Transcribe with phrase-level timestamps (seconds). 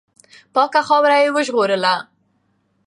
[0.53, 1.95] پاکه خاوره یې ژغورله.